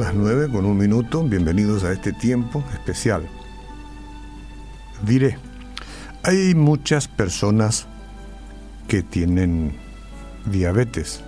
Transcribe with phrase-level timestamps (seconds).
[0.00, 1.22] las 9 con un minuto.
[1.22, 3.28] Bienvenidos a este tiempo especial.
[5.06, 5.36] Diré,
[6.22, 7.86] hay muchas personas
[8.88, 9.76] que tienen
[10.46, 11.22] diabetes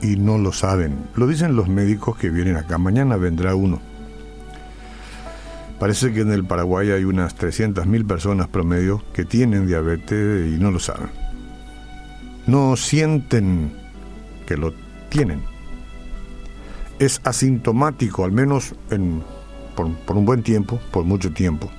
[0.00, 0.96] y no lo saben.
[1.16, 2.78] Lo dicen los médicos que vienen acá.
[2.78, 3.80] Mañana vendrá uno.
[5.80, 10.70] Parece que en el Paraguay hay unas 300.000 personas promedio que tienen diabetes y no
[10.70, 11.08] lo saben.
[12.46, 13.72] No sienten
[14.46, 14.72] que lo
[15.08, 15.53] tienen.
[16.98, 18.74] Es asintomático, al menos
[19.74, 21.70] por, por un buen tiempo, por mucho tiempo.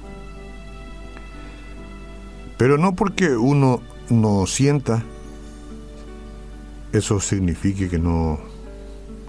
[2.57, 5.03] Pero no porque uno no sienta,
[6.93, 8.39] eso signifique que no,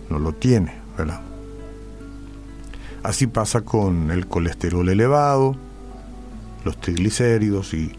[0.08, 1.20] no lo tiene, ¿verdad?
[3.02, 5.56] Así pasa con el colesterol elevado,
[6.64, 7.92] los triglicéridos y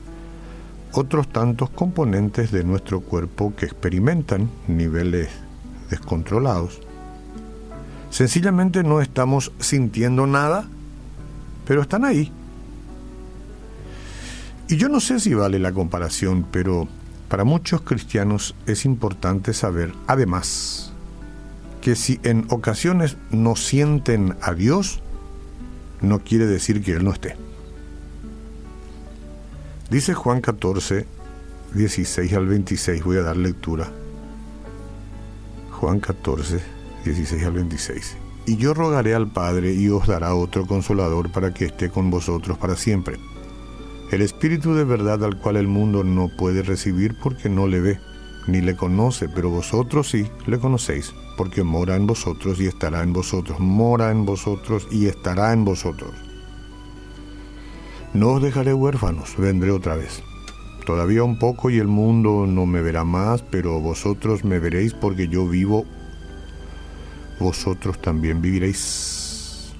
[0.91, 5.29] otros tantos componentes de nuestro cuerpo que experimentan niveles
[5.89, 6.81] descontrolados.
[8.09, 10.67] Sencillamente no estamos sintiendo nada,
[11.65, 12.31] pero están ahí.
[14.69, 16.87] Y yo no sé si vale la comparación, pero
[17.29, 20.91] para muchos cristianos es importante saber, además,
[21.81, 25.01] que si en ocasiones no sienten a Dios,
[26.01, 27.35] no quiere decir que Él no esté.
[29.89, 31.05] Dice Juan 14,
[31.73, 33.89] 16 al 26, voy a dar lectura.
[35.71, 36.59] Juan 14,
[37.07, 38.17] 16 al 26.
[38.47, 42.57] Y yo rogaré al Padre y os dará otro consolador para que esté con vosotros
[42.57, 43.17] para siempre.
[44.11, 47.99] El Espíritu de verdad al cual el mundo no puede recibir porque no le ve,
[48.47, 53.13] ni le conoce, pero vosotros sí le conocéis porque mora en vosotros y estará en
[53.13, 56.11] vosotros, mora en vosotros y estará en vosotros.
[58.13, 60.23] No os dejaré huérfanos, vendré otra vez.
[60.85, 65.27] Todavía un poco y el mundo no me verá más, pero vosotros me veréis porque
[65.27, 65.85] yo vivo,
[67.39, 69.73] vosotros también viviréis.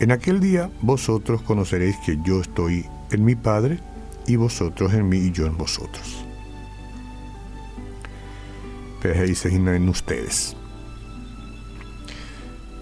[0.00, 3.80] En aquel día vosotros conoceréis que yo estoy en mi Padre
[4.26, 6.28] y vosotros en mí y yo en vosotros
[9.02, 10.56] en ustedes.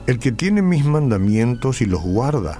[0.06, 2.58] El que tiene mis mandamientos y los guarda,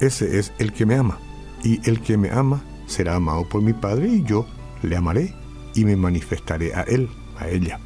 [0.00, 1.18] ese es el que me ama.
[1.64, 4.46] Y el que me ama será amado por mi Padre y yo
[4.82, 5.34] le amaré
[5.74, 7.08] y me manifestaré a él,
[7.38, 7.80] a ella.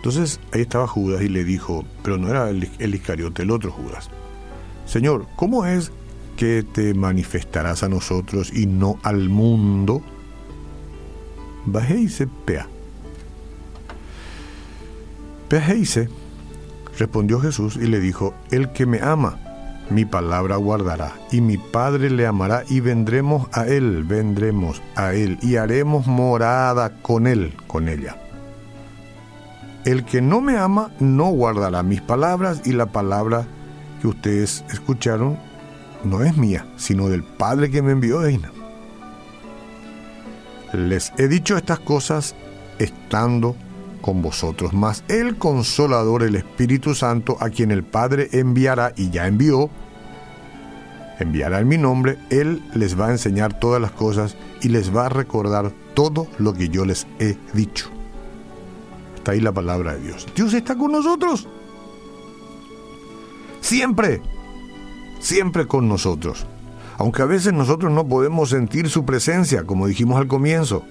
[0.00, 3.70] Entonces ahí estaba Judas y le dijo, pero no era el, el Iscariote, el otro
[3.70, 4.08] Judas.
[4.86, 5.92] Señor, ¿cómo es
[6.38, 10.00] que te manifestarás a nosotros y no al mundo?
[11.66, 12.66] Bajé y se pea.
[15.50, 16.08] Pejeise,
[16.98, 19.38] respondió Jesús y le dijo, el que me ama,
[19.90, 25.38] mi palabra guardará, y mi Padre le amará, y vendremos a él, vendremos a él,
[25.42, 28.16] y haremos morada con él, con ella.
[29.84, 33.46] El que no me ama no guardará mis palabras, y la palabra
[34.00, 35.38] que ustedes escucharon
[36.04, 38.20] no es mía, sino del Padre que me envió.
[40.72, 42.34] Les he dicho estas cosas
[42.78, 43.56] estando
[44.00, 49.26] con vosotros, más el consolador, el Espíritu Santo, a quien el Padre enviará y ya
[49.26, 49.68] envió,
[51.18, 55.06] enviará en mi nombre, Él les va a enseñar todas las cosas y les va
[55.06, 57.90] a recordar todo lo que yo les he dicho.
[59.20, 60.26] Está ahí la palabra de Dios.
[60.34, 61.46] Dios está con nosotros.
[63.60, 64.22] Siempre,
[65.20, 66.46] siempre con nosotros.
[66.96, 70.84] Aunque a veces nosotros no podemos sentir su presencia, como dijimos al comienzo.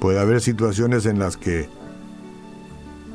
[0.00, 1.68] Puede haber situaciones en las que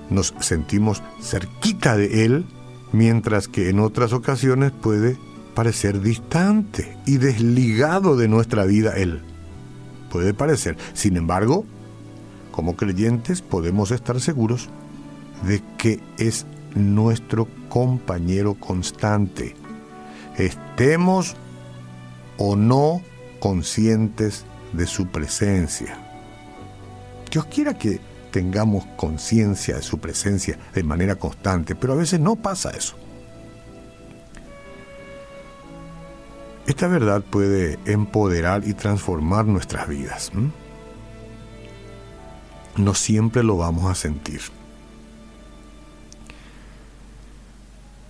[0.09, 2.45] nos sentimos cerquita de Él,
[2.91, 5.17] mientras que en otras ocasiones puede
[5.53, 9.21] parecer distante y desligado de nuestra vida Él.
[10.11, 10.75] Puede parecer.
[10.93, 11.65] Sin embargo,
[12.55, 14.69] como creyentes podemos estar seguros
[15.45, 19.55] de que es nuestro compañero constante.
[20.37, 21.35] Estemos
[22.37, 23.01] o no
[23.39, 25.97] conscientes de su presencia.
[27.29, 27.99] Dios quiera que
[28.31, 32.95] tengamos conciencia de su presencia de manera constante, pero a veces no pasa eso.
[36.65, 40.31] Esta verdad puede empoderar y transformar nuestras vidas.
[42.77, 44.41] No siempre lo vamos a sentir.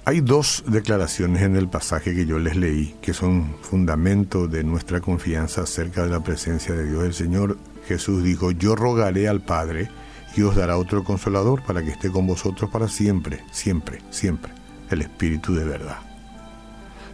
[0.08, 5.02] Hay dos declaraciones en el pasaje que yo les leí que son fundamento de nuestra
[5.02, 7.04] confianza acerca de la presencia de Dios.
[7.04, 7.58] El Señor
[7.88, 9.90] Jesús dijo, yo rogaré al Padre
[10.36, 14.52] y os dará otro consolador para que esté con vosotros para siempre, siempre, siempre,
[14.92, 15.98] el Espíritu de verdad.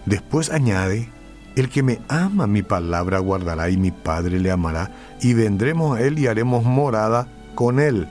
[0.05, 1.09] Después añade,
[1.55, 6.01] el que me ama mi palabra guardará y mi Padre le amará y vendremos a
[6.01, 8.09] él y haremos morada con él.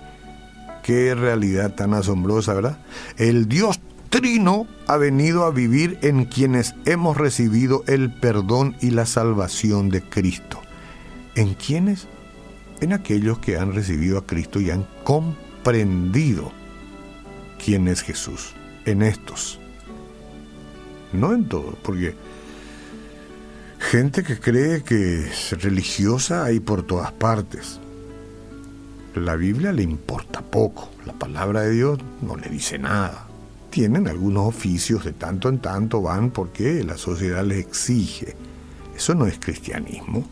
[0.83, 2.79] Qué realidad tan asombrosa, ¿verdad?
[3.17, 9.07] El Dios trino ha venido a vivir en quienes hemos recibido el perdón y la
[9.07, 10.61] salvación de Cristo.
[11.37, 12.09] ¿En quiénes?
[12.81, 16.51] En aquellos que han recibido a Cristo y han comprendido
[17.65, 18.55] quién es Jesús.
[18.85, 19.61] En estos.
[21.13, 22.15] No en todos, porque
[23.79, 27.81] gente que cree que es religiosa hay por todas partes.
[29.15, 33.31] La Biblia le importa poco, la palabra de Dios no le dice nada
[33.71, 38.35] tienen algunos oficios de tanto en tanto, van porque la sociedad les exige.
[38.95, 40.25] Eso no es cristianismo.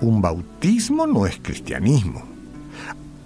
[0.00, 2.22] Un bautismo no es cristianismo.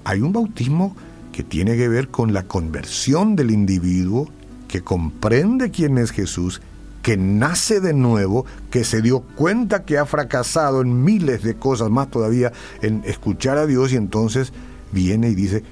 [0.04, 0.96] Hay un bautismo
[1.32, 4.28] que tiene que ver con la conversión del individuo,
[4.66, 6.60] que comprende quién es Jesús,
[7.06, 11.88] que nace de nuevo, que se dio cuenta que ha fracasado en miles de cosas
[11.88, 12.50] más todavía
[12.82, 14.52] en escuchar a Dios y entonces
[14.90, 15.62] viene y dice,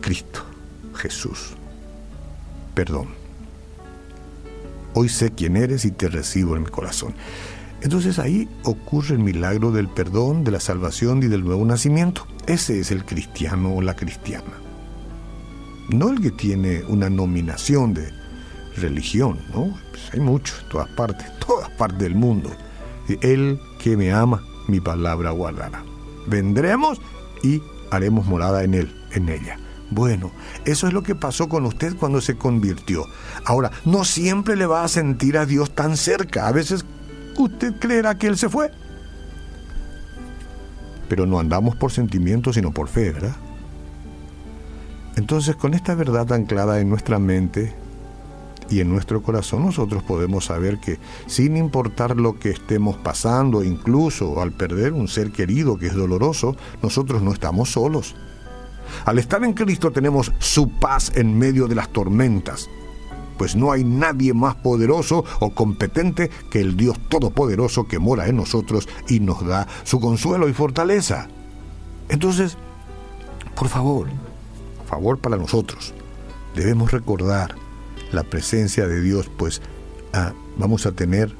[0.00, 0.44] Cristo,
[0.94, 1.54] Jesús,
[2.72, 3.08] perdón.
[4.94, 7.14] Hoy sé quién eres y te recibo en mi corazón.
[7.80, 12.28] Entonces ahí ocurre el milagro del perdón, de la salvación y del nuevo nacimiento.
[12.46, 14.52] Ese es el cristiano o la cristiana.
[15.88, 18.19] No el que tiene una nominación de
[18.76, 19.76] religión, ¿no?
[19.90, 22.50] Pues hay muchos, en todas partes, todas partes del mundo.
[23.20, 25.82] El que me ama, mi palabra guardará.
[26.26, 27.00] Vendremos
[27.42, 29.58] y haremos morada en él, en ella.
[29.90, 30.30] Bueno,
[30.64, 33.06] eso es lo que pasó con usted cuando se convirtió.
[33.44, 36.46] Ahora, no siempre le va a sentir a Dios tan cerca.
[36.46, 36.84] A veces
[37.36, 38.70] usted creerá que Él se fue.
[41.08, 43.34] Pero no andamos por sentimientos, sino por fe, ¿verdad?
[45.16, 47.74] Entonces, con esta verdad anclada en nuestra mente
[48.70, 54.40] y en nuestro corazón, nosotros podemos saber que sin importar lo que estemos pasando, incluso
[54.40, 58.14] al perder un ser querido que es doloroso, nosotros no estamos solos.
[59.04, 62.70] Al estar en Cristo tenemos su paz en medio de las tormentas,
[63.36, 68.36] pues no hay nadie más poderoso o competente que el Dios Todopoderoso que mora en
[68.36, 71.26] nosotros y nos da su consuelo y fortaleza.
[72.08, 72.56] Entonces,
[73.56, 74.08] por favor,
[74.86, 75.92] favor para nosotros,
[76.54, 77.54] debemos recordar
[78.12, 79.60] la presencia de Dios, pues
[80.12, 81.34] ah, vamos a tener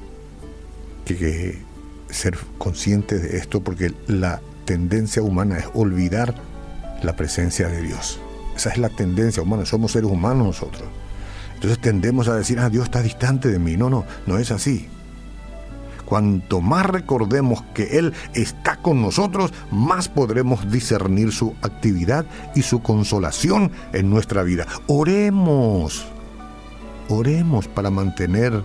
[1.05, 1.61] que
[2.09, 6.35] ser conscientes de esto porque la tendencia humana es olvidar
[7.03, 8.19] la presencia de Dios.
[8.55, 10.83] Esa es la tendencia humana, somos seres humanos nosotros.
[11.55, 13.77] Entonces tendemos a decir, ah, Dios está distante de mí.
[13.77, 14.87] No, no, no es así.
[16.05, 22.25] Cuanto más recordemos que Él está con nosotros, más podremos discernir su actividad
[22.55, 24.65] y su consolación en nuestra vida.
[24.87, 26.05] Oremos,
[27.09, 28.63] oremos para mantener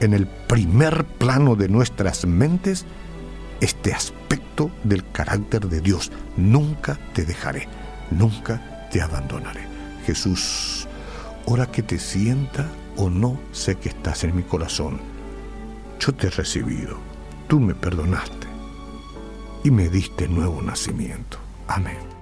[0.00, 2.84] en el primer plano de nuestras mentes
[3.60, 6.10] este aspecto del carácter de Dios.
[6.36, 7.68] Nunca te dejaré,
[8.10, 9.66] nunca te abandonaré.
[10.06, 10.86] Jesús,
[11.46, 15.00] ora que te sienta o no, sé que estás en mi corazón.
[15.98, 16.98] Yo te he recibido,
[17.48, 18.46] tú me perdonaste
[19.62, 21.38] y me diste nuevo nacimiento.
[21.66, 22.13] Amén.